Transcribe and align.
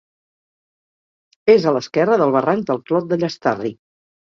És 1.55 1.67
a 1.67 1.75
l'esquerra 1.77 2.19
del 2.23 2.35
barranc 2.39 2.67
del 2.73 2.83
Clot 2.91 3.09
de 3.15 3.21
Llastarri. 3.23 3.75